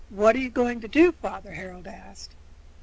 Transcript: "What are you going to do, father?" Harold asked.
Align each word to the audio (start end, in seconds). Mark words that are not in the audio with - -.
"What 0.09 0.35
are 0.35 0.39
you 0.39 0.49
going 0.49 0.81
to 0.81 0.87
do, 0.87 1.11
father?" 1.11 1.51
Harold 1.53 1.85
asked. 1.85 2.33